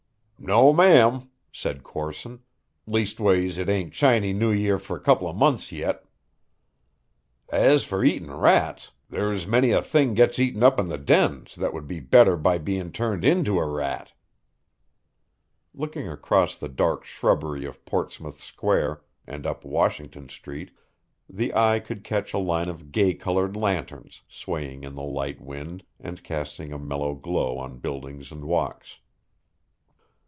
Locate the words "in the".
10.79-10.97, 24.83-25.03